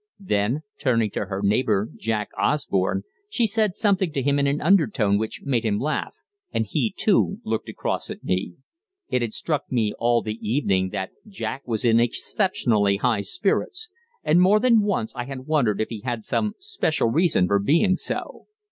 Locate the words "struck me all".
9.35-10.23